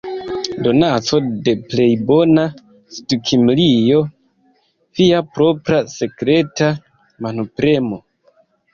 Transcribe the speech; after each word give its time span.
Donaco 0.67 1.19
de 1.47 1.53
plej 1.73 1.85
bona 2.07 2.47
Sudkimrio- 2.97 4.01
via 5.01 5.23
propra 5.39 5.85
sekreta 5.95 6.75
manpremo! 7.25 8.07